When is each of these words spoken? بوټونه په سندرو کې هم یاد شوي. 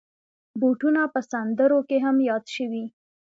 بوټونه 0.59 1.01
په 1.13 1.19
سندرو 1.31 1.79
کې 1.89 1.97
هم 2.05 2.17
یاد 2.29 2.43
شوي. 2.55 2.83